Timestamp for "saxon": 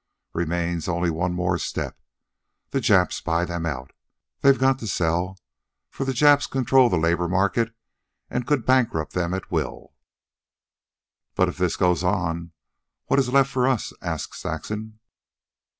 14.39-14.97